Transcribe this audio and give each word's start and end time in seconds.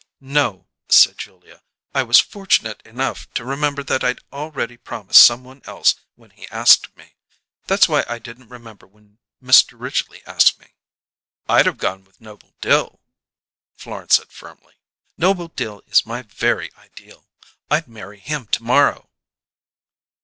"No," 0.33 0.65
said 0.89 1.19
Julia. 1.19 1.61
"I 1.93 2.01
was 2.01 2.19
fortunate 2.19 2.81
enough 2.83 3.31
to 3.35 3.45
remember 3.45 3.83
that 3.83 4.03
I'd 4.03 4.17
already 4.33 4.75
promised 4.75 5.23
someone 5.23 5.61
else 5.65 5.93
when 6.15 6.31
he 6.31 6.47
asked 6.49 6.97
me. 6.97 7.13
That's 7.67 7.87
what 7.87 8.09
I 8.09 8.17
didn't 8.17 8.49
remember 8.49 8.87
when 8.87 9.19
Mr. 9.43 9.79
Ridgely 9.79 10.23
asked 10.25 10.57
me." 10.59 10.73
"I'd 11.47 11.67
have 11.67 11.77
gone 11.77 12.03
with 12.03 12.19
Noble 12.19 12.51
Dill," 12.61 12.99
Florence 13.75 14.15
said 14.15 14.31
firmly. 14.31 14.73
"Noble 15.19 15.49
Dill 15.49 15.83
is 15.85 16.03
my 16.03 16.23
Very 16.23 16.71
Ideal! 16.79 17.27
I'd 17.69 17.87
marry 17.87 18.19
him 18.19 18.47
to 18.47 18.63
morrow." 18.63 19.07